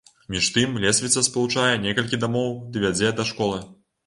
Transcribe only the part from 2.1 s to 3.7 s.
дамоў ды вядзе да школы.